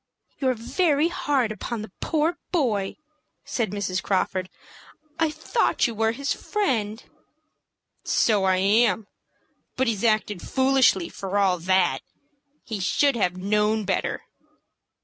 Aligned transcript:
"You're 0.39 0.55
very 0.55 1.09
hard 1.09 1.51
upon 1.51 1.83
the 1.83 1.91
poor 2.01 2.39
boy!" 2.51 2.95
said 3.45 3.69
Mrs. 3.69 4.01
Crawford. 4.01 4.49
"I 5.19 5.29
thought 5.29 5.85
you 5.85 5.93
were 5.93 6.11
his 6.13 6.33
friend." 6.33 7.03
"So 8.03 8.45
I 8.45 8.55
am; 8.57 9.05
but 9.75 9.85
he's 9.85 10.03
acted 10.03 10.41
foolishly 10.41 11.07
for 11.07 11.37
all 11.37 11.59
that. 11.59 11.99
He 12.63 12.79
should 12.79 13.15
have 13.15 13.37
known 13.37 13.85
better." 13.85 14.23